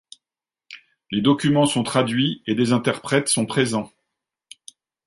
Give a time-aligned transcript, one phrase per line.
[1.11, 3.91] Les documents sont traduits et des interprètes sont présents.